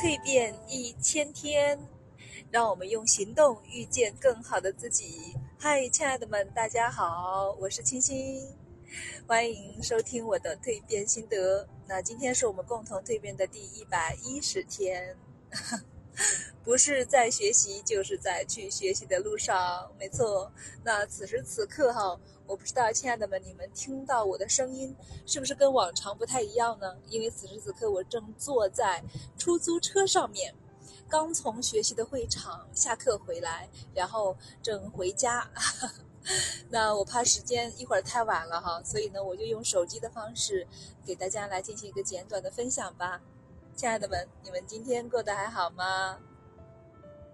[0.00, 1.78] 蜕变一千天，
[2.50, 5.36] 让我们用行动遇见更好的自己。
[5.58, 8.48] 嗨，亲爱的们，大家好，我是青青，
[9.26, 11.68] 欢迎收听我的蜕变心得。
[11.86, 15.14] 那今天是我们共同蜕变的第一百一十天，
[16.64, 19.90] 不是在学习，就是在去学习的路上。
[19.98, 20.52] 没错，
[20.84, 22.18] 那此时此刻哈。
[22.46, 24.92] 我不知道，亲爱的们，你们听到我的声音
[25.24, 26.96] 是不是跟往常不太一样呢？
[27.08, 29.00] 因为此时此刻我正坐在
[29.38, 30.52] 出租车上面，
[31.08, 35.48] 刚从学习的会场下课回来，然后正回家。
[36.70, 40.66] 那我怕时间一会儿太晚了哈，所以呢，我就用手机的方式
[41.06, 43.22] 给大家来进行一个简短的分享吧。
[43.80, 46.18] 亲爱的们，你们今天过得还好吗？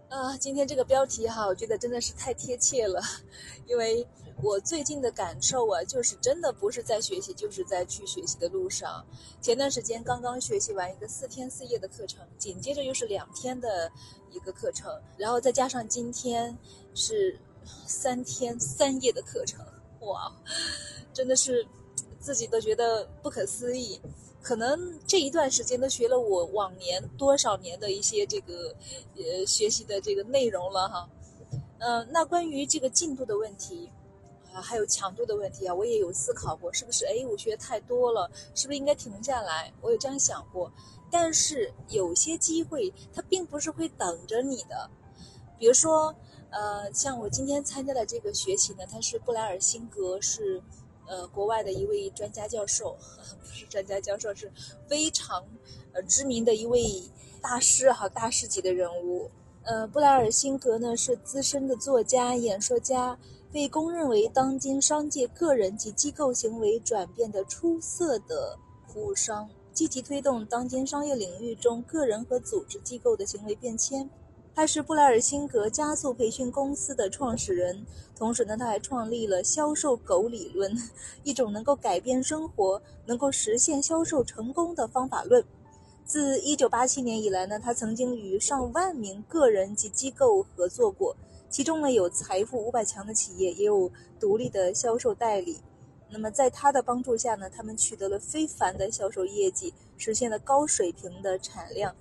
[0.08, 3.02] 啊，今天这个标题哈，我觉得真的是太贴切了，
[3.66, 4.06] 因为。
[4.42, 9.02] 我最近的感受啊，就是真的不是在学习，就是在去学习的路上。
[9.40, 13.90] 前段时间刚刚学习完一个四天四夜的课程，紧接着又是两天的
[14.30, 16.56] 一个课程，然后再加上今天
[16.94, 17.40] 是
[17.86, 19.64] 三天三夜的课程，
[20.00, 20.30] 哇，
[21.14, 21.66] 真的是
[22.20, 23.98] 自己都觉得不可思议。
[24.46, 28.72] 可能这一段时间都学了我往年多少年的一些这个
[29.16, 31.10] 呃学习的这个内容了哈。
[31.78, 33.90] 嗯，那关于这个进度的问题。
[34.62, 37.04] 还有强度的问题啊，我也有思考过，是不是？
[37.06, 39.70] 哎，我学太多了，是不是应该停下来？
[39.82, 40.72] 我有这样想过。
[41.10, 44.88] 但是有些机会它并不是会等着你的，
[45.58, 46.14] 比如说，
[46.50, 50.62] 呃，像我今天参加的这个学习呢，它是布莱尔辛格，是
[51.06, 52.96] 呃国外的一位专家教授，
[53.40, 54.52] 不是专家教授，是
[54.88, 55.44] 非常
[55.92, 56.82] 呃知名的一位
[57.40, 59.30] 大师哈，大师级的人物。
[59.64, 63.18] 呃，布莱尔辛格呢是资深的作家、演说家。
[63.52, 74.10] 被公认为当今商界个人及机构行为转变的出色的服务商，积极推动当今商业领域中个人和组织机构的行为变迁。
[74.56, 77.84] 他是布莱尔辛格加速培训公司的创始人，
[78.16, 80.74] 同时呢，他还创立了销售狗理论，
[81.24, 85.44] 一种能够改变生活、能够实现销售成功的方法论。
[86.06, 91.14] 自1987年以来呢，他曾经与上万名个人及机构合作过。
[91.50, 95.58] 其中呢，有财富五百强的企业，也有独立的销售代理。
[96.08, 101.94] 那么，在他的帮助下呢，他们取得了非凡的销售业绩，实现了高水平的产量，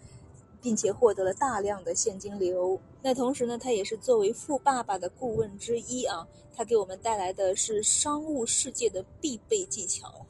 [0.65, 2.81] 并且获得了大量的现金流。
[3.03, 10.25] 那同时呢，他也是作为富爸爸的顾问之一啊，他给我们带来的是商务世界的必备技巧。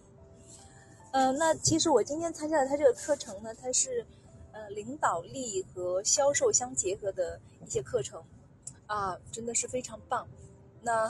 [1.13, 4.05] 嗯，那其实我今天参加的他这个课程呢，它是
[4.51, 8.21] 呃领导力和销售相结合的一些课程。
[8.87, 10.27] 啊，真的是非常棒。
[10.81, 11.09] 那，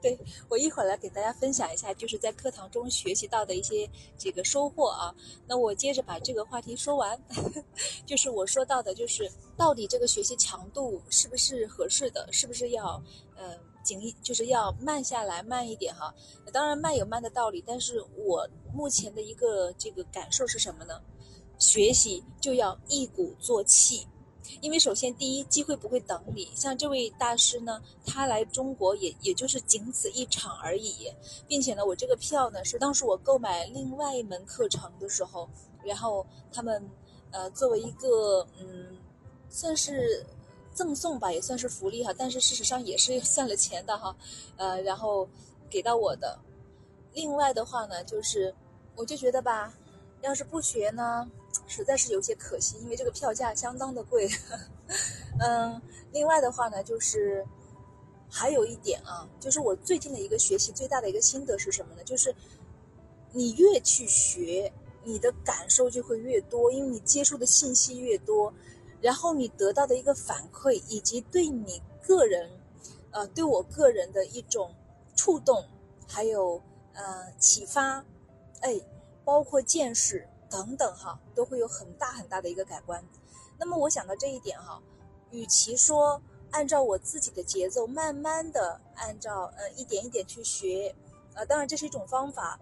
[0.00, 5.14] 对我一会儿来给大家分享一下，就是在课堂中学习到的一些这个收获啊。
[5.46, 7.20] 那我接着把这个话题说完，
[8.06, 13.02] 就是我说到的，就是到底这个学习强度是不是合适的，是不是要
[13.36, 16.14] 呃紧，就是要慢下来，慢一点哈。
[16.52, 21.00] 当然慢有慢的道理，但是我目前的一个这个感受是什么呢？
[21.58, 24.06] 学习就要一鼓作气。
[24.60, 26.48] 因为首先，第一，机会不会等你。
[26.54, 31.12] 像这位大师呢，他来中国也也就是仅此一场而已，
[31.46, 35.48] 并且呢，我这个票呢是当时我购买另外一门课程的时候，
[35.84, 36.82] 然后他们
[37.30, 38.98] 呃作为一个嗯
[39.48, 40.24] 算是
[40.72, 44.16] 赠送吧，也算是福利哈，但是事实上也是 算了钱的哈，
[44.56, 45.28] 呃，然后
[45.70, 46.38] 给到我的。
[47.14, 48.54] 另外的话呢，就是
[48.94, 49.74] 我就觉得吧，
[50.22, 51.28] 要是不学呢。
[51.68, 54.28] 实在是有些可惜，因为这个票价相当的贵。
[55.38, 55.80] 嗯，
[56.12, 57.46] 另外的话呢，就是
[58.28, 62.02] 还有一点啊，就是我最近的一个学习最大的一个心得是什么呢？
[62.02, 62.34] 就是
[63.32, 64.72] 你越去学，
[65.04, 68.52] 你的感受就会越多，因为你接触的信息越多，
[69.00, 72.50] 然后你得到的一个反馈，以及对你个人，
[73.10, 74.74] 呃，对我个人的一种
[75.14, 75.64] 触动，
[76.06, 76.60] 还有
[76.94, 78.04] 呃启发，
[78.62, 78.80] 哎，
[79.24, 80.26] 包括见识。
[80.50, 83.02] 等等哈，都会有很大很大的一个改观。
[83.58, 84.80] 那么我想到这一点哈，
[85.30, 90.94] 与其说按照我自己的节奏，慢慢的按照呃一点一点去学，
[91.34, 92.58] 呃，当然这是一种方法，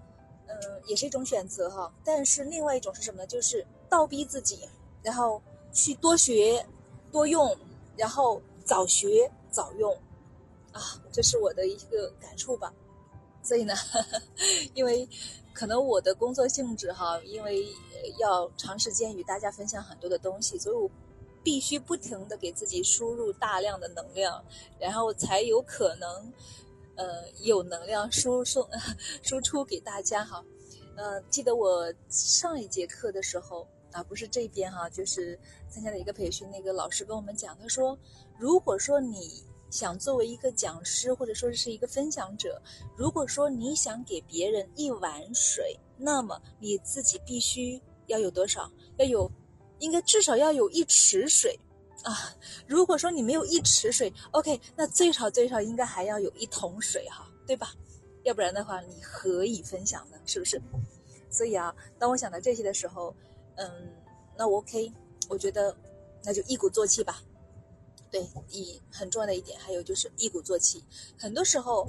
[0.46, 0.56] 嗯，
[0.86, 1.92] 也是一种选择哈。
[2.04, 3.26] 但是另外一种是什么呢？
[3.26, 4.68] 就是倒逼自己，
[5.02, 5.40] 然后
[5.72, 6.66] 去多学、
[7.12, 7.56] 多用，
[7.96, 9.92] 然后早学早用，
[10.72, 10.80] 啊，
[11.12, 12.72] 这是我的一个感触吧。
[13.42, 13.74] 所以呢，
[14.74, 15.08] 因为。
[15.56, 17.66] 可能我的工作性质哈，因为
[18.18, 20.90] 要长时间与大家分享很多的东西，所以我
[21.42, 24.44] 必须不停的给自己输入大量的能量，
[24.78, 26.30] 然后才有可能，
[26.96, 28.68] 呃，有能量输送
[29.24, 30.44] 输出给大家哈。
[30.94, 35.38] 呃，记得我上一节课的时候啊，不是这边哈，就是
[35.70, 37.98] 参加了一个培训，那个老师跟我们讲，他说，
[38.38, 39.42] 如果说你
[39.76, 42.60] 想作为一个讲师或者说是一个分享者，
[42.96, 48.72] 如果说你想给别人一碗水，那么你自己必须要有多少？
[48.96, 49.30] 要有，
[49.80, 51.58] 应该至少要有一池水
[52.02, 52.34] 啊。
[52.66, 57.74] 如果说你没有一池水，OK，那最少最少应该还要有一桶水哈，对吧？
[58.24, 60.16] 要不然的话，你何以分享呢？
[60.24, 60.60] 是不是？
[61.30, 63.14] 所以啊，当我想到这些的时候，
[63.56, 63.92] 嗯，
[64.36, 64.90] 那 OK，
[65.28, 65.76] 我觉得
[66.24, 67.22] 那就一鼓作气吧。
[68.10, 70.82] 对，一很重要的一点，还有就是一鼓作气。
[71.18, 71.88] 很多时候，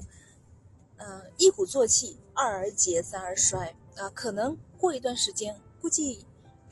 [0.97, 4.09] 嗯，一鼓作气，二而竭，三而衰啊。
[4.09, 6.25] 可能过一段时间，估计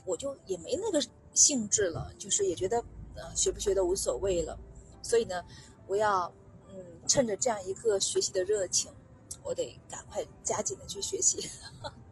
[0.04, 1.00] 我就也没那个
[1.34, 2.84] 兴致了，就是也觉得
[3.16, 4.58] 呃学不学都无所谓了。
[5.04, 5.44] 所以呢，
[5.88, 6.34] 我要
[6.70, 8.92] 嗯趁着这样一个学习的热情，
[9.44, 11.48] 我得赶快加紧的去学习。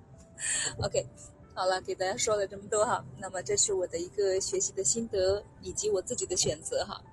[0.78, 1.06] OK，
[1.56, 7.04] 好了，给大家说了这么多哈，那么这是我的一个学习的心得以及我自己的选择哈。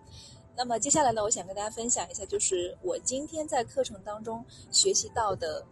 [0.56, 5.64] 那么接下来呢，我想跟大家分享一下，就是我今天在课程当中学习到的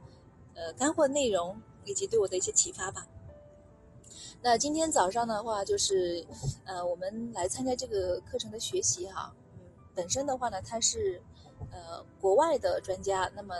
[0.54, 3.06] 呃干货内容以及对我的一些启发吧。
[4.40, 6.26] 那今天早上的话，就是
[6.64, 9.60] 呃我们来参加这个课程的学习哈，嗯，
[9.94, 11.20] 本身的话呢，他是
[11.70, 13.54] 呃国外的专家，那么。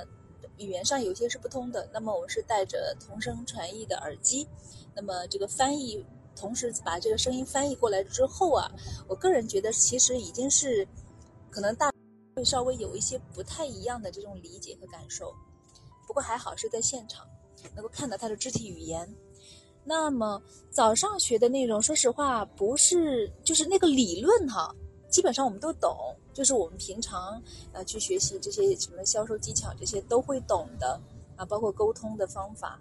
[0.57, 4.45] 语言上有些是不通的，那么我是带着同声传译的耳机，
[4.93, 6.05] 那么这个翻译
[6.35, 8.69] 同时把这个声音翻译过来之后啊，
[9.07, 10.87] 我个人觉得其实已经是
[11.51, 11.91] 可能大
[12.35, 15.35] 会稍微有一些不太一样的这种理解和感受，
[16.07, 17.27] 不过还好是在现场
[17.75, 19.09] 能够看到他的肢体语言。
[19.85, 24.75] 那么早上学的内容，说实话不是就是那个理论哈。
[25.09, 27.43] 基本上我们都懂，就是我们平常
[27.73, 31.01] 呃去学习这些什么销售技巧，这些都会懂的
[31.35, 32.79] 啊，包括沟通的方法。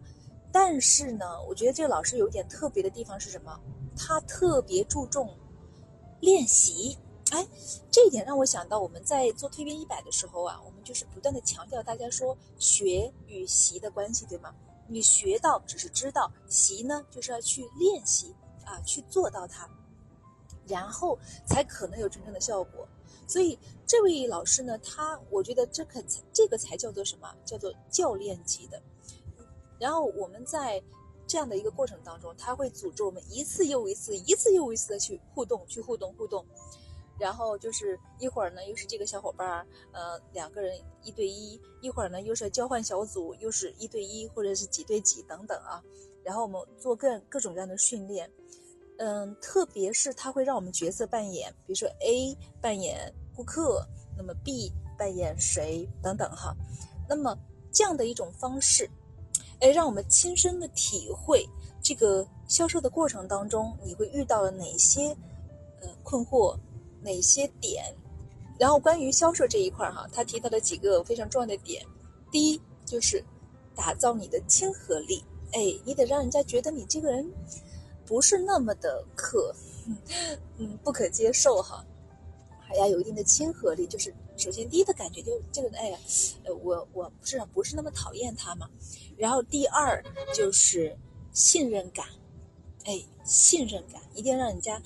[0.51, 3.57] 但是呢，我觉得这个老师有点特别的地方是什么？
[3.95, 5.33] 他特别注重
[6.19, 6.97] 练习。
[7.31, 7.47] 哎，
[7.91, 14.53] 这一点让我想到我们在做蜕变一百的时候啊，我们就是不断的强调大家说学与习的关系，对吗？
[14.87, 18.33] 你学到只是知道，习呢就是要去练习
[18.65, 19.69] 啊，去做到它。
[20.67, 22.85] 然后才可能有真正的效果，
[23.25, 26.03] 所以这位老师呢，他我觉得这可
[26.33, 27.33] 这个才叫做什么？
[27.45, 28.81] 叫做教练级的。
[29.79, 30.83] 然后我们在
[31.25, 36.45] 这样的一个过程当中，他会组织我们一次又一次、一次又一次的去互动、去互动、互动。
[37.19, 45.81] 然后就是一会儿呢，又是这个小伙伴儿，呃，两个人一对一；一会儿呢，又是交换小组，又是一对一或者是几对几等等啊。
[46.23, 48.29] 然后我们做各各种各样的训练。
[48.99, 53.85] 嗯，特别是他会让我们角色扮演，比如说 A 扮演顾客，
[54.17, 56.55] 那么 B 扮演谁等等哈。
[57.07, 57.37] 那么
[57.71, 58.89] 这样的一种方式，
[59.59, 61.47] 哎，让我们亲身的体会
[61.79, 65.15] 这个销售的过程当中，你会遇到了哪些
[65.79, 66.57] 呃困惑，
[67.01, 67.83] 哪些点。
[68.59, 71.85] 然后关于销售这一块哈，他提到了几个非常重要的点。
[72.31, 73.23] 第一就是
[73.75, 75.23] 打造你的亲和力，
[75.53, 77.31] 哎，你得让人家觉得你这个人。
[78.05, 79.53] 不是那么的可，
[80.55, 81.85] 嗯，不可接受哈，
[82.57, 83.85] 还要有一定的亲和力。
[83.85, 85.99] 就是首先第一的感觉就这个，哎呀，
[86.45, 88.69] 呃，我我不是不是那么讨厌他嘛。
[89.17, 90.01] 然后第二
[90.33, 90.97] 就是
[91.33, 92.05] 信任感，
[92.85, 94.81] 哎，信任感一定要让人家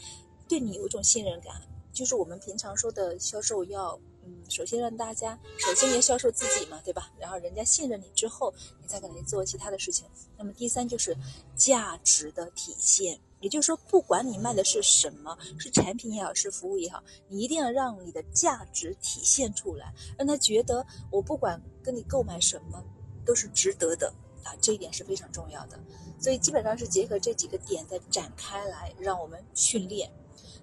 [0.49, 1.61] 对你有一种信任感。
[2.01, 3.99] 就是我们平常说的销售要。
[4.23, 7.11] 嗯，首先让大家首先要销售自己嘛，对吧？
[7.19, 10.07] 然后人家信任你之后，你再可能做其他的事情。
[10.35, 11.15] 那么第三就是
[11.55, 22.83] 价值的体现，也就是说，不管你卖的是什么，是产品也好，是服务也好，你一定要让你的价值体现出来，让他觉得我不管跟你购买什么
[23.25, 25.79] 都是值得的啊，这一点是非常重要的。
[26.19, 30.11] 所以基本上是结合这几个点在展开来让我们训练。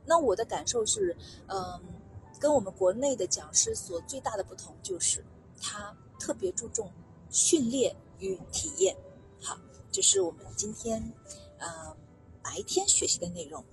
[0.08, 1.14] 那我的感受是，
[1.48, 1.80] 嗯。
[2.40, 5.24] 跟我们国内的讲师所最大的不同就是，
[5.60, 6.88] 他特别注重
[7.32, 8.96] 训练与体验。
[9.42, 9.58] 好，
[9.90, 11.02] 这是我们今天
[11.58, 11.68] 呃
[12.40, 13.64] 白天学习的内容。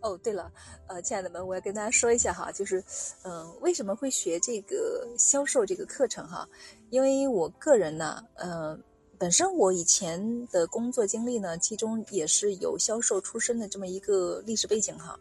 [0.00, 0.50] 哦，对了，
[0.86, 2.82] 呃，亲爱的们，我要跟大家说一下哈，就是
[3.24, 6.48] 嗯，为什么会学这个销售这个课程哈？
[6.88, 8.78] 因为我个人呢，呃，
[9.20, 15.14] 本身我以前的工作经历呢，其中也是有销售出身的这么一个历史背景哈。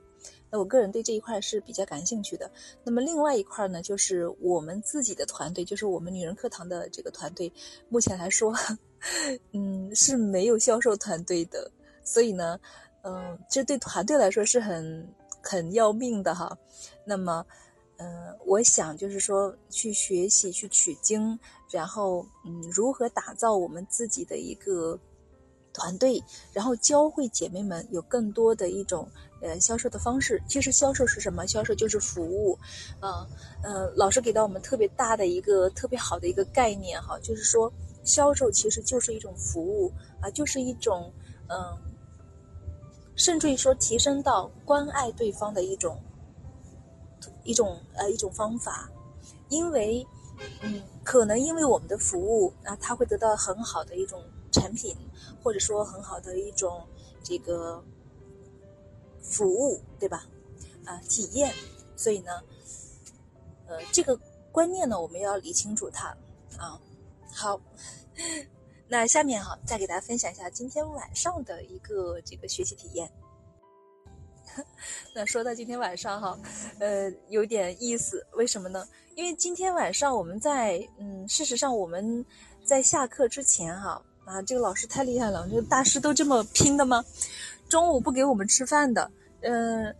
[0.49, 2.49] 那我个人对这一块是比较感兴趣的。
[2.81, 7.51] 那么另外一块呢，就是我们自己的团队，就是我们女人课堂的这个团队，
[7.89, 8.55] 目前来说，
[9.51, 11.69] 嗯，是没有销售团队的。
[12.01, 12.57] 所以呢，
[13.01, 15.13] 嗯，这对团队来说是很
[15.43, 16.57] 很要命的哈。
[17.03, 17.45] 那么，
[17.97, 21.37] 嗯，我想就是说去学习、去取经，
[21.71, 24.99] 然后嗯，如何打造我们自己的一个
[25.73, 29.07] 团队，然后教会姐妹们有更多的一种
[29.41, 30.41] 呃销售的方式。
[30.47, 31.45] 其实销售是什么？
[31.45, 32.57] 销售就是服务，
[32.99, 33.27] 啊
[33.63, 37.71] 呃，老师给到我们特别大的一个特别好的一个概念哈，就是说
[38.03, 41.13] 销售其实就是一种服务啊，就是一种
[41.47, 41.77] 嗯，
[43.15, 46.01] 甚至于说提升到关爱对方的一种
[47.43, 48.89] 一种呃一种方法，
[49.49, 50.05] 因为
[50.61, 54.23] 嗯，可能因为我们的服务那，他会得到很好的一种。
[54.51, 54.97] 产品，
[55.43, 56.83] 或者说很好的一种
[57.21, 57.83] 这个
[59.21, 60.25] 服务，对吧？
[60.85, 61.53] 啊，体验。
[61.95, 62.31] 所以呢，
[63.67, 64.19] 呃，这个
[64.51, 66.07] 观念呢，我们要理清楚它
[66.57, 66.81] 啊。
[67.31, 67.61] 好，
[68.89, 73.07] 那下面哈，再给大家分享一下今天晚上的一个这个学习体验。
[75.13, 76.39] 那说到今天晚上哈，
[76.79, 78.87] 呃，有点意思，为什么呢？
[79.15, 82.25] 因为今天晚上我们在嗯，事实上我们
[82.63, 84.01] 在下课之前哈。
[84.25, 85.47] 啊，这个老师太厉害了！
[85.49, 87.03] 这个大师都这么拼的吗？
[87.67, 89.95] 中午不给我们吃饭的，嗯，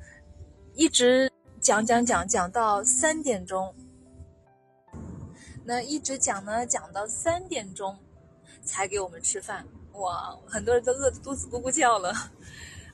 [0.76, 3.74] 一直讲讲讲讲到三点钟，
[5.66, 7.98] 那一直讲呢，讲到三点钟
[8.64, 9.66] 才给我们吃饭。
[9.94, 12.14] 哇，很多人都饿得肚子咕咕叫了。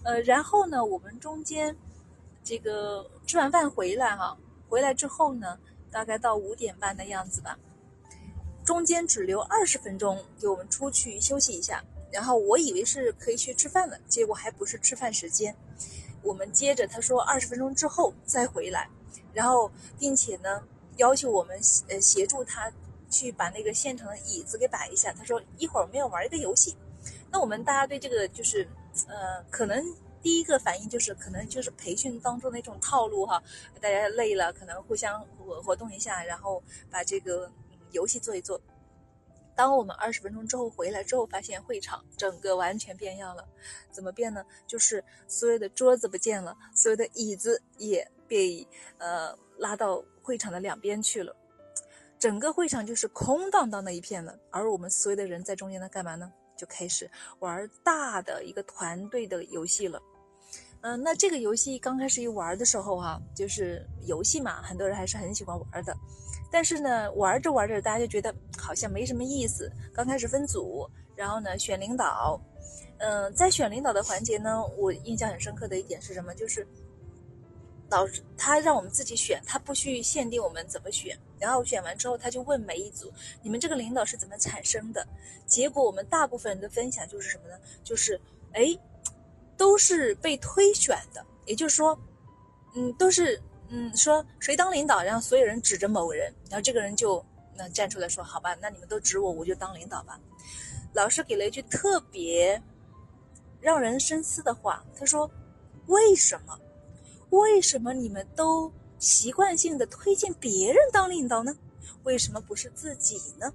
[0.06, 1.76] 呃，然后呢，我们中间
[2.44, 4.38] 这个吃完饭回来哈，
[4.70, 5.58] 回来之后呢，
[5.90, 7.58] 大概到五点半的样子吧。
[8.64, 15.56] 中间只留二十分钟给我们出去休息一下，然后我以为是可以去吃饭了，结果还不是吃饭时间。
[16.22, 18.88] 我们接着他说二十分钟之后再回来，
[19.34, 20.64] 然后并且呢
[20.98, 21.60] 要求我们
[21.90, 22.72] 呃协助他
[23.10, 25.12] 去把那个现场的椅子给摆一下。
[25.14, 26.76] 他说一会儿我们要玩一个游戏。
[27.32, 28.68] 那我们大家对这个就是
[29.08, 29.84] 呃可能
[30.22, 33.42] 第一个反应就是可能就是培训当中的一种套路哈，
[33.82, 37.52] 大家累了可能互相活活动一下，然后把这个。
[37.92, 38.60] 游戏做一做。
[39.56, 43.48] 当我们二十分钟之后回来之后，发现会场整个完全变样了。
[43.90, 44.44] 怎么变呢？
[44.68, 51.34] 就是所有的桌子不见了，所有的椅子也被呃拉到会场的两边去了，
[52.20, 54.38] 整个会场就是空荡荡的一片了。
[54.52, 56.34] 而我们所有的人在中间呢，干嘛呢？
[56.56, 57.10] 就开始
[57.40, 60.02] 玩大的一个团队的游戏了。
[60.82, 65.96] 嗯，那这个游戏刚开始一玩的时候哈，就是游戏嘛，很多人还是很喜欢玩的。
[66.52, 69.72] 但是呢，玩着玩着，大家就觉得好像没什么意思。
[69.94, 72.40] 刚开始分组，然后呢选领导。
[73.00, 76.34] 嗯，在选领导的环节呢，我印象很深刻的一点是什么？
[76.36, 76.66] 就是
[77.89, 81.18] 老师他让我们自己选，他不去限定我们怎么选。
[81.39, 83.12] 然后选完之后，他就问每一组：
[83.42, 85.08] 你们这个领导是怎么产生的？
[85.46, 87.60] 结果我们大部分人的分享就是什么呢？
[87.84, 88.20] 就是
[88.54, 88.77] 哎。
[89.58, 91.98] 都是被推选的，也就是说，
[92.75, 97.25] 嗯，都是嗯说谁当领导，然后所有人指着某人，然后这个人就
[97.56, 100.20] 那站出来说，好吧，那你们都指我，我就当领导吧。
[100.92, 102.62] 老师给了一句特别
[103.62, 105.32] 让人深思的话，他说
[105.88, 106.60] ：“为什么？
[107.36, 111.56] 为什么你们都习惯性的推荐别人当领导呢？
[112.04, 113.51] 为什么不是自己呢？”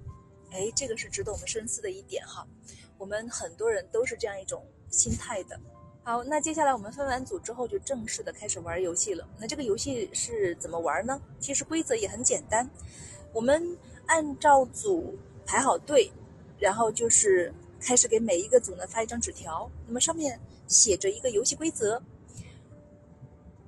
[0.53, 2.45] 哎，这个是值得我们深思的一点哈。
[2.97, 5.59] 我们很多人都是这样一种心态的。
[6.03, 9.27] 好，那接下来我们分完组之后，就正式的开始玩游戏了。
[9.39, 11.19] 那这个游戏是怎么玩呢？
[11.39, 12.69] 其实规则也很简单，
[13.33, 16.11] 我们按照组排好队，
[16.59, 22.01] 然后就是开始给每一个组呢发一张纸条，那么上面写着一个游戏规则。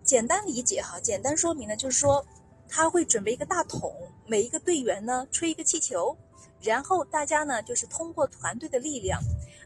[0.04, 2.26] 简单理解哈，简单说明呢，就是说
[2.68, 3.96] 他会准备一个大桶，
[4.28, 6.16] 每一个队员呢吹一个气球，
[6.62, 9.20] 然后大家呢就是通过团队的力量。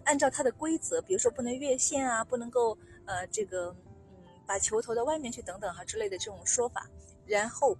[0.06, 3.76] 按照他的规则，比如说不能越线啊，不能够呃这个
[4.10, 6.88] 嗯把球投到外面去等等哈之类的这种说法，
[7.26, 7.76] 然后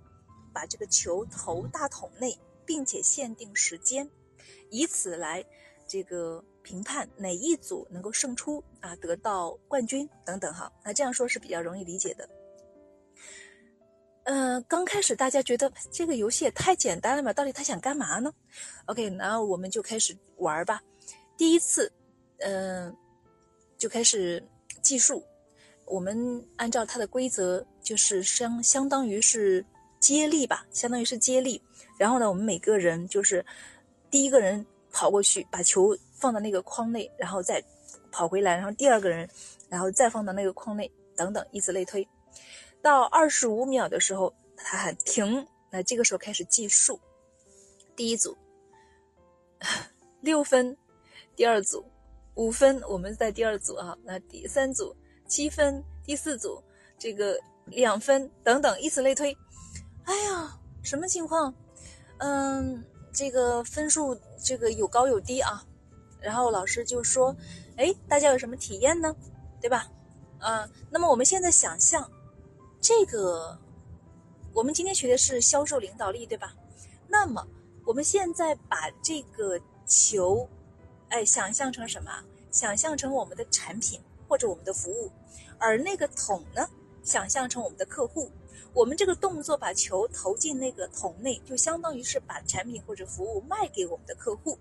[0.54, 4.10] 把这个球投大桶内，并且限定时间，
[4.70, 5.46] 以此来
[5.88, 10.70] 这个评判哪一组能够胜出啊得到冠军等等哈。
[10.84, 12.28] 那这样说是比较容易理解的。
[14.30, 18.32] 嗯，刚开始大家觉得这个游戏也太简单了嘛，到底他想干嘛呢
[18.86, 20.82] ？OK，然后我们就开始玩吧。
[21.36, 21.92] 第一次。
[22.40, 22.96] 嗯，
[23.80, 24.48] 就开始
[24.84, 25.24] 计数。
[25.86, 29.66] 我们按照它的规则，就是相相当于是
[30.00, 31.60] 接力吧，相当于是接力。
[31.98, 33.44] 然后呢，我们每个人就是
[34.12, 37.60] 第一个人跑过去，把球放到那个框内，然后再
[38.12, 39.28] 跑回来，然后第二个人，
[39.68, 42.08] 然后再放到那个框内，等等，以此类推。
[42.88, 46.98] 到二十五秒的时候，他喊停，那这个时候开始计数。
[47.98, 48.38] 第一组
[50.22, 50.78] 六分，
[51.36, 51.84] 第二组。
[52.36, 54.96] 五分，我们在第二组啊，那第三组
[55.28, 56.64] 七分，第四组
[56.98, 59.38] 这个两分等等，以此类推。
[60.06, 61.54] 哎呀，什么情况？
[62.20, 65.62] 嗯，这个分数这个有高有低啊。
[66.22, 67.36] 然后老师就说，
[67.76, 69.14] 哎，大家有什么体验呢？
[69.60, 69.92] 对吧？
[70.40, 72.10] 嗯，那么我们现在想象，
[72.80, 73.58] 这个
[74.54, 76.56] 我们今天学的是销售领导力，对吧？
[77.08, 77.46] 那么
[77.86, 80.48] 我们现在把这个球，
[81.10, 82.12] 哎，想象成什么？
[82.50, 85.12] 想象成我们的产品或者我们的服务，
[85.60, 86.68] 而那个桶呢，
[87.04, 88.32] 想象成我们的客户。
[88.74, 94.58] 我们这个动作把球投进那个桶内，就相当于是把产品或者服务卖给我们的客户。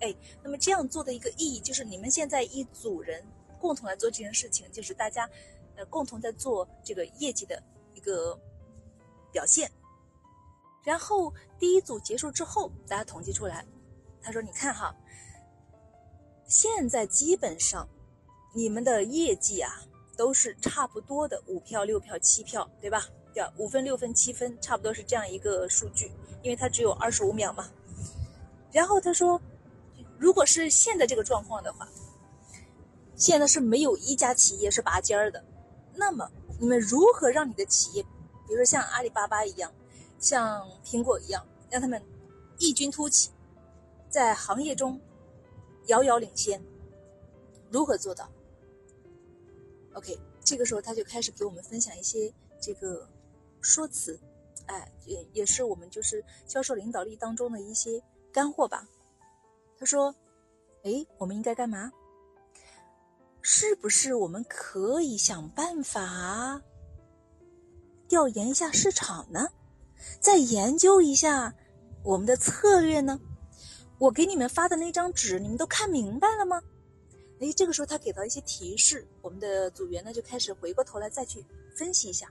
[0.00, 3.24] 哎，那么这样做的一个意义就是，你们现在一组人
[3.60, 5.28] 共同来做这件事情，就是大家
[5.76, 7.62] 呃共同在做这个业绩的
[7.94, 8.38] 一个
[9.30, 9.70] 表现。
[10.82, 13.64] 然后第一组结束之后，大家统计出来，
[14.20, 14.94] 他说：“你看哈，
[16.46, 17.88] 现在基本上
[18.54, 19.82] 你们的业绩啊
[20.16, 23.06] 都是差不多的，五票、六票、七票，对吧？
[23.34, 26.10] 对，五分、六分、七分，差不多是这样一个数据，
[26.42, 27.68] 因为它只有二十五秒嘛。”
[28.72, 29.40] 然后他说。
[30.18, 31.86] 如果是现在这个状况的话，
[33.16, 35.44] 现在是没有一家企业是拔尖儿的。
[35.96, 39.72] 那么，你们如何让你的企业，比如说像阿里巴巴一样，
[40.18, 42.02] 像苹果一样，让他们
[42.58, 43.30] 异军突起，
[44.08, 45.00] 在行业中
[45.86, 46.62] 遥遥领先？
[47.70, 48.30] 如何做到
[49.94, 53.08] ？OK，这个时候他就开始给我们分享一些这个
[53.60, 54.18] 说辞，
[54.66, 58.88] 哎，也也是我们就是销售领导力当中的一些干货吧。
[59.78, 60.14] 他说
[60.84, 61.92] ：“哎，我们应该干嘛？
[63.48, 66.60] 是不是我们可以想办法
[68.08, 69.48] 调研一下市场呢？
[70.18, 71.54] 再研究一下
[72.02, 73.20] 我们的策略呢？
[73.98, 76.60] 我给你们发的那张纸，你们都看明白了吗？”
[77.38, 82.28] 哎，这个时候他给到一些提示，我们的组员呢就开始回过头来再去分析一下，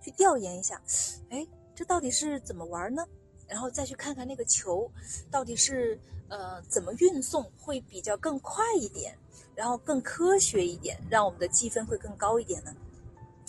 [0.00, 0.80] 去调研一下。
[1.28, 3.06] 哎，这到底是怎么玩呢？
[3.46, 4.90] 然后再去看看那个球
[5.30, 6.00] 到底是。
[6.30, 9.16] 呃，怎么运送会比较更快一点，
[9.54, 12.74] 然后更科学一点，让我们的积分会更高一点呢？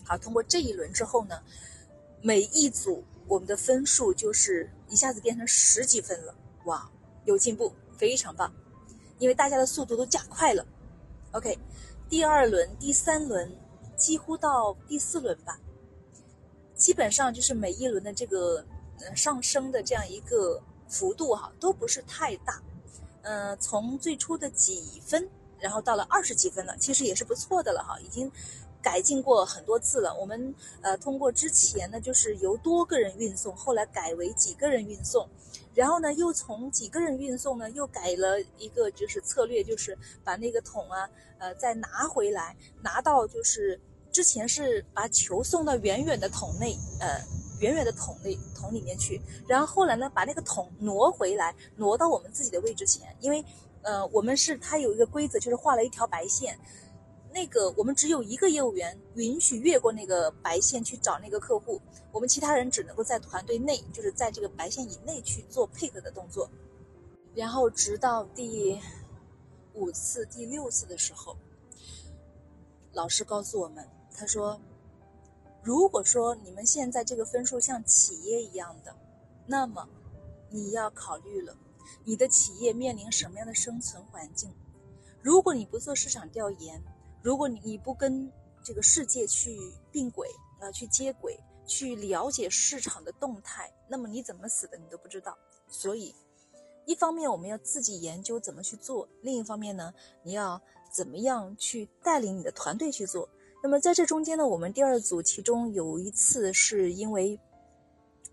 [0.05, 1.39] 好，通过这一轮之后呢，
[2.21, 6.33] 每一组我们的分数就是一下子变成十几分了，
[6.65, 6.89] 哇，
[7.25, 8.51] 有进步，非常棒，
[9.19, 10.65] 因为大家的速度都加快了。
[11.31, 11.59] OK，
[12.09, 13.55] 第二轮、第三轮，
[13.95, 15.59] 几乎到第四轮吧，
[16.75, 18.65] 基本上就是每一轮的这个
[18.99, 22.59] 呃上升的这样一个幅度哈，都不是太大。
[23.21, 28.31] 嗯，从最初的几分，然后到了二十几分了，其实也是不错的了哈，已经
[28.81, 30.15] 改进过很多次了。
[30.19, 35.27] 我们呃通过之前呢，就是由多个人运送，后来改为几个人运送，
[35.73, 43.79] 然后呢又从几个人运送呢，又改了一个就是策略，就是把那个桶啊呃再拿回来，拿到就是
[44.11, 47.19] 之前是把球送到远远的桶内，呃。
[47.59, 53.43] 远远的桶内桶里面去，然后后来呢，把那个桶挪回来，挪到我们自己的位置前，因为，
[53.81, 56.59] 呃，我们是他有一个规则，就是画了一条白线，
[57.33, 66.49] 那个我们只有一个业务员允许越过那个白线去找那个客户，我们其他人只能够在团队内，就是在这个白线以内去做配合的动作，
[67.33, 68.79] 然后直到第
[69.73, 71.35] 五次、第六次的时候，
[72.93, 74.59] 老师告诉我们，他说。
[75.61, 78.95] 如果说你们现在这个分数像企业一样的，
[79.45, 79.85] 那么
[80.49, 81.53] 你要考虑了，
[82.03, 84.53] 你的企业面临什么样的生存环境？
[85.21, 86.81] 如果你不做市场调研，
[87.21, 88.31] 如果你你不跟
[88.63, 89.57] 这个世界去
[89.91, 95.37] 并轨啊，去接轨，去了解市场的动态，那么你怎么死的你都不知道。
[95.67, 96.15] 所以，
[96.85, 103.29] 一方面我们要自己研究怎么去做，另一方面呢，你要怎么样去带领你的团队去做。
[103.61, 107.37] 那么在这中间呢，我们第二组其中有一次是因为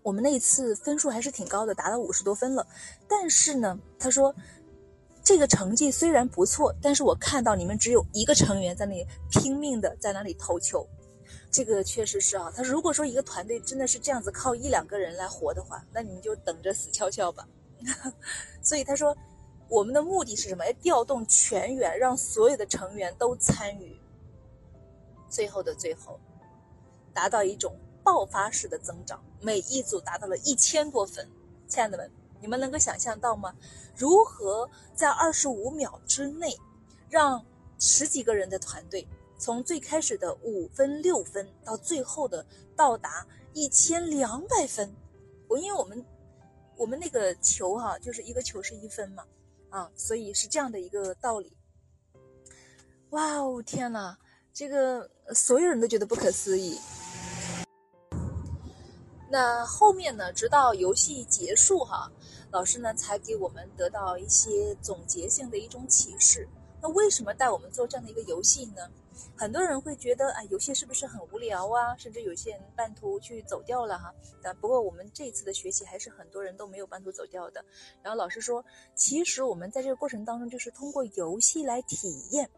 [0.07, 2.65] 我们那一次分数还是挺高的，达到五十多分了。
[3.09, 4.33] 但是呢，他说
[5.21, 10.87] 这个成绩虽然不错，但是我看到你们只有一个成员在那里拼命的在那里投球，
[11.51, 12.49] 这个确实是啊。
[12.55, 17.45] 他如果说一个团队真的是这样子靠一两个人来活的话，那你们就等着死翘翘吧。
[18.63, 19.13] 所以他说
[19.67, 20.65] 我们的目的是什么？
[20.65, 23.99] 要调动全员，让所有的成员都参与。
[25.27, 26.17] 最后的最后，
[27.13, 27.75] 达到一种
[28.07, 31.27] 爆发式的增长，每一组达到了一千多分。
[31.67, 33.53] 亲爱的们，你们能够想象到吗？
[33.97, 36.57] 如何在二十五秒之内，
[37.09, 37.45] 让
[37.77, 39.05] 十几个人的团队
[39.37, 42.45] 从最开始的五分六分，到最后的
[42.77, 44.95] 到达一千两百分？
[45.49, 46.05] 我因为我们
[46.77, 49.25] 我们那个球哈，就是一个球是一分嘛，
[49.69, 51.51] 啊，所以是这样的一个道理。
[53.09, 54.17] 哇哦，天哪！
[54.53, 56.79] 这个所有人都觉得不可思议。
[59.29, 60.31] 那后面呢？
[60.31, 62.09] 直到游戏结束哈，
[62.49, 66.47] 老师呢才给我们得到一些总结性的一种启示。
[66.81, 68.89] 那为什么带我们做这样的一个游戏呢？
[69.35, 71.95] 很多人会觉得啊，游戏是不是很无聊啊？
[71.97, 74.13] 甚至有些人半途去走掉了哈。
[74.41, 77.63] 但不过我们这次的学习还是很多人都没有半途走掉的。
[78.01, 78.63] 然后老师说，
[78.95, 82.49] 其实我们在这个过程当中，就是通过游戏来体验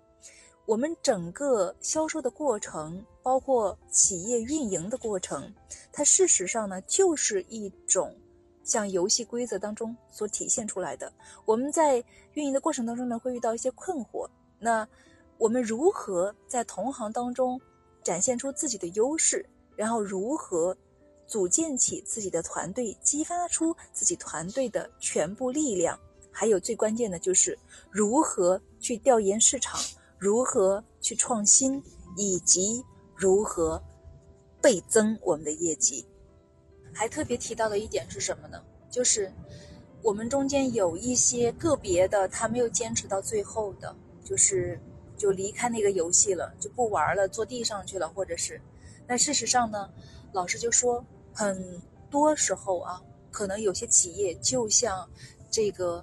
[0.66, 5.54] 我们整个销售的过程，包括企业运营的过程，
[5.92, 8.16] 它事实上呢就是一种
[8.64, 11.12] 像游戏规则当中所体现出来的。
[11.46, 14.88] 我们在运营的过程当中呢，会遇到一些困惑，那。
[15.40, 17.58] 我们如何在同行当中
[18.04, 19.46] 展现出自己的优势，
[19.78, 20.76] 然后如何
[21.26, 25.98] 组建起自己的团队，激发出自己团队的全部力量？
[26.30, 27.58] 还有最关键的就是
[27.90, 29.80] 如何去调研市场，
[30.20, 31.82] 如何去创新，
[32.16, 33.82] 以及如何
[34.62, 36.06] 倍增我们的业绩。
[36.94, 38.62] 还特别提到的一点是什么呢？
[38.92, 39.32] 就是
[40.04, 44.80] 我们中间有一些个别的，他没有坚持到最后的，就是。
[45.20, 48.62] 就离开那个游戏了，就不玩了，坐地上去了，或者是，
[49.06, 49.90] 那事实上呢，
[50.32, 51.04] 老师就说，
[51.34, 55.06] 很多时候啊，可能有些企业就像
[55.52, 56.02] 这个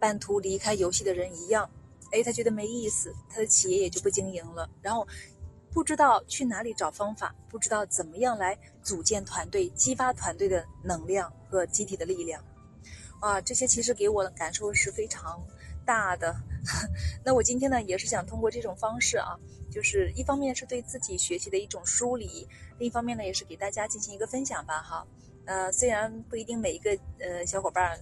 [0.00, 1.70] 半途离开游戏的人一样，
[2.12, 5.06] 哎，他觉得没意思，他的企业也就不经营了，然后
[5.72, 12.44] 不知道去哪里找方法，不知道怎么样来组建团队，激发团队的能量和集体的力量，
[13.20, 15.40] 啊，这些其实给我的感受是非常。
[15.82, 16.36] 大的，
[17.24, 19.34] 那我今天呢也是想通过这种方式啊，
[19.72, 22.46] 就是一方面是对自己学习的一种梳理，
[22.78, 25.04] 另一方面呢也是给大家进行一个分享吧哈。
[25.46, 27.98] 呃，虽然不一定每一个呃小伙伴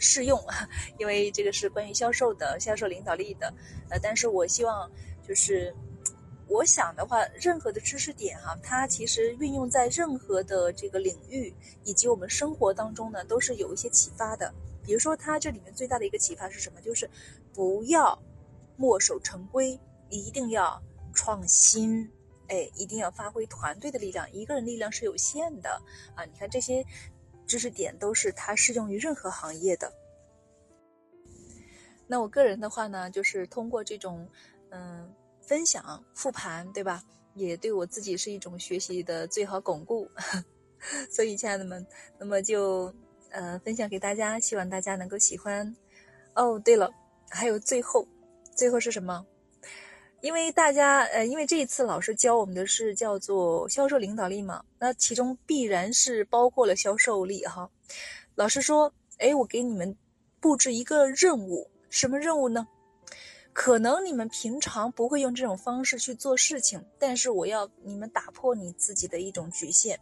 [0.00, 0.42] 适用，
[0.98, 3.52] 因为这个是关于销售的、销售领导力的，
[3.90, 4.90] 呃，但是我希望
[5.22, 5.72] 就是
[6.48, 14.52] 我想的话，任何的知识点哈，它其实运用在任何的这个领域以及我们生活当中呢，都是有一些启发的。
[14.82, 16.80] 比如说，它这里面最大的一个启发是什么？
[16.80, 17.08] 就是
[17.52, 18.18] 不要
[18.76, 20.82] 墨守成规，一定要
[21.12, 22.10] 创新，
[22.48, 25.70] 哎，一定要发挥团队的力量，一个人力量是有限的
[26.16, 26.24] 啊！
[26.24, 26.84] 你看这些
[27.50, 29.92] 知识点都是它适用于任何行业的。
[32.06, 34.28] 那我个人的话呢，就是通过这种
[34.70, 37.02] 嗯分享复盘，对吧？
[37.34, 40.08] 也对我自己是一种学习的最好巩固。
[41.10, 41.84] 所以，亲爱的们，
[42.20, 42.94] 那么就。
[43.32, 45.76] 呃，分享给大家，希望大家能够喜欢。
[46.34, 46.90] 哦，对了，
[47.28, 48.04] 还有最后，
[48.56, 49.24] 最后是什么？
[50.20, 57.70] 因为大家，呃，因为这一次老师教我们的是叫做销售领导力嘛，那其中必然是包括了销售力哈。
[58.34, 59.96] 老师说，哎，我给你们
[60.38, 62.68] 布置一个任务，什么任务呢？
[63.52, 69.98] 可能你们平常不会用这种方式去做事情，但是我要你们打破你自己的一种局限。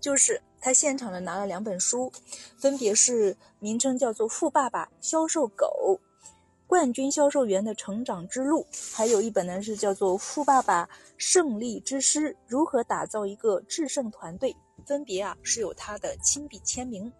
[0.00, 2.10] 就是他现场的拿了两本书，
[2.58, 6.00] 分别是名称叫做《富爸爸销售狗》，
[6.70, 14.52] 冠军销售员的成长之路，还有一本呢是叫做《富爸爸胜利之师：如何打造一个制胜团队》，
[14.86, 17.12] 分别啊是有他的亲笔签名，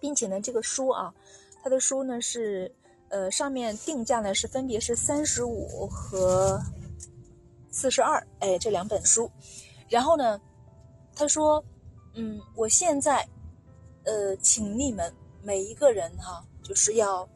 [0.00, 1.14] 并且呢这个书啊，
[1.62, 2.74] 他的书呢是
[3.08, 6.60] 呃上面定价呢是分别是三十五和
[7.70, 9.30] 四十二，哎这两本书，
[9.88, 10.40] 然后呢。
[11.18, 11.64] 他说
[12.12, 13.26] ：“嗯，我现在，
[14.04, 15.10] 呃，请你们
[15.42, 17.26] 每一个人哈，就是要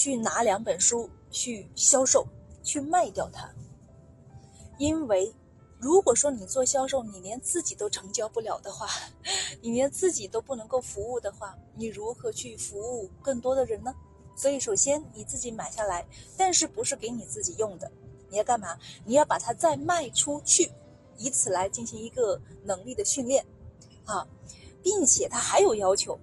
[0.00, 2.24] 去拿两本书去销售，
[2.62, 3.52] 去卖掉它。
[4.78, 5.34] 因为
[5.80, 8.86] 如果说你做销售，你连自己都成交不了的话，
[9.60, 13.92] 你连自己都不能够服务的话，你如何去服务更多的人呢？
[14.36, 16.06] 所以，首先你自己买下来，
[16.36, 17.90] 但是不是给你自己用的？
[18.30, 18.78] 你要干嘛？
[19.04, 20.70] 你要把它再卖出去。”
[21.18, 23.44] 以此来进行一个能力的训练，
[24.04, 24.24] 啊，
[24.80, 26.16] 并且他还有要求，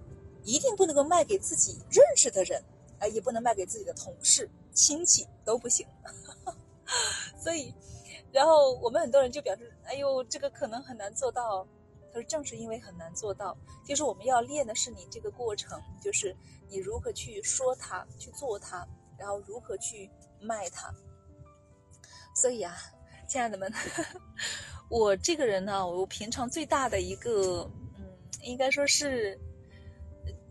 [0.44, 2.64] 一定不能够卖给自己认识的人，
[2.98, 5.86] 啊，也不能卖给自己的同事、亲戚都不行。
[7.38, 7.74] 所以，
[8.32, 11.66] 然后我们很多人就表示，哎呦，这个可能很难做到。
[12.12, 13.54] 他说，正是因为很难做到，
[13.84, 16.34] 就是我们要练的是你这个过程，就是
[16.66, 18.86] 你如何去说它、去做它，
[19.18, 20.90] 然后如何去卖它。
[22.34, 22.74] 所以啊，
[23.28, 23.70] 亲爱的们。
[24.88, 29.38] 我这个人呢，我平常最大的一个，嗯，应该说是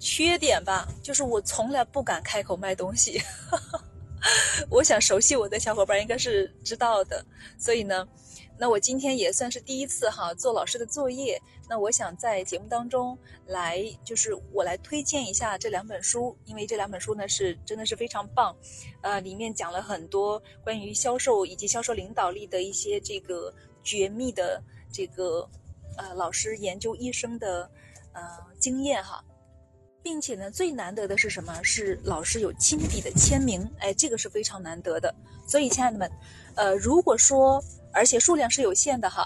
[0.06, 3.20] 缺点吧，就是我从来不敢开口卖东西。
[4.70, 7.26] 我想熟悉我的小伙伴应该是知道的，
[7.58, 8.08] 所以呢，
[8.56, 11.42] 那我今天也算是第一次哈做老师的作业。
[11.68, 18.56] 那我想在节目当中来，就是我来推荐一下这两本书，因为这两本书呢是真的是非常棒，
[19.02, 23.52] 呃，里面讲了很多关于销售以及销售领导力的一些这个。
[23.88, 24.60] 绝密的
[24.92, 25.48] 这个
[25.96, 27.70] 呃，老师研究一生的
[28.14, 28.22] 呃
[28.60, 29.24] 经验哈。
[30.06, 31.64] 并且呢，最难得的是什么？
[31.64, 35.12] 是老师有亲笔的签名，哎，这个是非常难得的。
[35.48, 36.08] 所以，亲爱的们，
[36.54, 37.60] 呃，如果说，
[37.92, 39.26] 而且数量是有限的哈，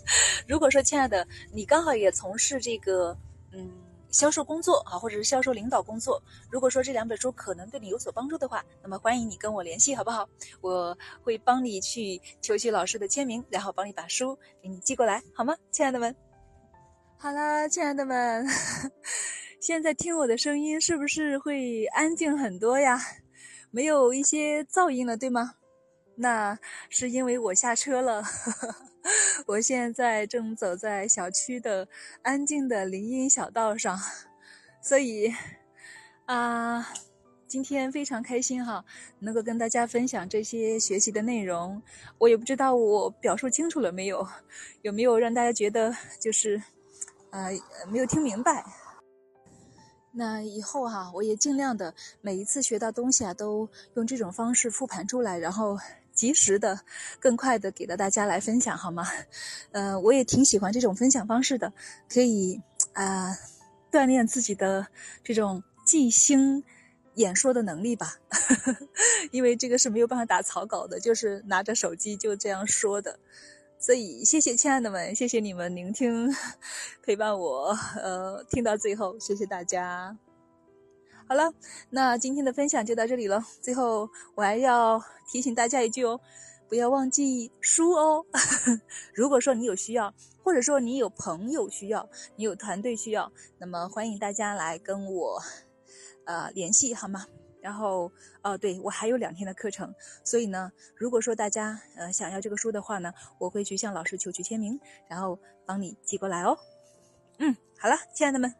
[0.46, 3.16] 如果说，亲爱的，你刚好也从事这个，
[3.52, 3.72] 嗯，
[4.10, 10.28] 销售工作啊，或者是销售领导工作，如果说这两本书可能对你有所帮助的话，那么欢迎你跟我联系，好不好？
[10.60, 16.14] 我会帮你去求取老师的签名，然后帮你把书给你寄过来，好吗，亲爱的们？
[17.16, 18.46] 好啦，亲爱的们。
[19.60, 23.00] 现在听我的声音是不是会安静很多呀？
[23.70, 25.54] 没有一些噪音了，对吗？
[26.14, 28.22] 那是因为我下车了。
[29.46, 31.88] 我现在正走在小区的
[32.22, 33.98] 安静的林荫小道上，
[34.80, 35.32] 所以
[36.26, 36.92] 啊，
[37.46, 38.84] 今天非常开心哈，
[39.18, 41.82] 能够跟大家分享这些学习的内容。
[42.18, 44.26] 我也不知道我表述清楚了没有，
[44.82, 46.62] 有没有让大家觉得就是
[47.30, 47.50] 呃
[47.90, 48.64] 没有听明白。
[50.12, 55.78] 那以后哈，我也尽量的每一次学到东西啊，都用这种方式复盘出来，然后
[56.12, 56.80] 及时的、
[57.20, 59.06] 更快的给到大家来分享，好吗？
[59.70, 61.72] 呃，我也挺喜欢这种分享方式的，
[62.08, 62.60] 可以
[62.94, 63.36] 啊
[63.92, 64.88] 锻炼自己的
[65.22, 66.64] 这种即兴
[67.14, 68.16] 演说的能力吧。
[69.30, 73.18] 因为这个是没有办法打草稿的，就是拿着手机就这样说的。
[73.88, 76.30] 所以，谢谢亲爱的们，谢谢你们聆听、
[77.02, 80.14] 陪伴我，呃，听到最后，谢谢大家。
[81.26, 81.54] 好了，
[81.88, 83.42] 那今天的分享就到这里了。
[83.62, 86.20] 最后，我还要提醒大家一句哦，
[86.68, 88.26] 不要忘记书哦。
[89.14, 90.12] 如果说你有需要，
[90.44, 95.42] 或者说你有朋友需要，你有团队需要，那么欢迎大家来跟我，
[96.26, 97.24] 呃，联系好吗？
[97.60, 98.10] 然后，
[98.42, 99.94] 哦，对我还有两天的课程，
[100.24, 106.58] 所以呢，如果说大家呃想要这个书的话呢，我会去向老师求取签名，然后帮你寄过来哦。
[107.38, 108.52] 嗯，好了，亲爱的们，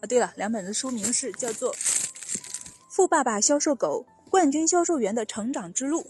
[0.00, 1.72] 哦，对了，两本的书名是叫做
[2.90, 6.02] 《富爸爸销售狗：冠军销售员的成长之路》，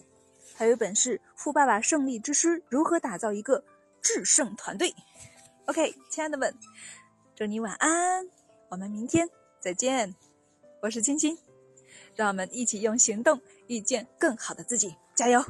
[0.54, 3.62] 还有一本是《富爸爸胜利之师：如何打造一个
[4.00, 4.90] 制胜团队》。
[5.66, 6.54] OK，亲爱的们，
[7.36, 8.26] 祝你晚安，
[8.68, 9.28] 我们明天
[9.60, 10.14] 再见，
[10.80, 11.38] 我是青青。
[12.16, 15.44] 让我们一起用行动遇见更好的自己，加油！